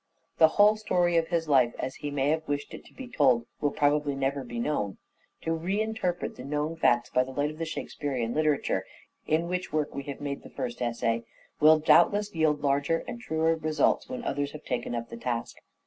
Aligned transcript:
The 0.39 0.47
whole 0.57 0.77
story 0.77 1.15
of 1.15 1.27
his 1.27 1.47
life, 1.47 1.75
as 1.77 1.97
he 1.97 2.09
may 2.09 2.29
have 2.29 2.47
wished 2.47 2.73
it 2.73 2.83
to 2.85 2.93
be 2.95 3.07
told, 3.07 3.45
will 3.59 3.69
probably 3.69 4.15
never 4.15 4.43
be 4.43 4.57
known. 4.57 4.97
To 5.43 5.51
reinterpret 5.51 6.35
the 6.37 6.43
known 6.43 6.75
facts 6.75 7.11
by 7.11 7.23
the 7.23 7.29
light 7.31 7.51
of 7.51 7.59
the 7.59 7.65
Shake 7.65 7.91
spearean 7.91 8.33
literature, 8.33 8.83
in 9.27 9.47
which 9.47 9.71
work 9.71 9.93
we 9.93 10.01
have 10.05 10.19
made 10.19 10.41
the 10.41 10.49
first 10.49 10.81
essay, 10.81 11.23
will 11.59 11.77
doubtless 11.77 12.33
yield 12.33 12.61
larger 12.63 13.03
and 13.07 13.21
truer 13.21 13.55
results 13.55 14.09
when 14.09 14.23
others 14.23 14.53
have 14.53 14.63
taken 14.63 14.95
up 14.95 15.09
the 15.09 15.17
task. 15.17 15.57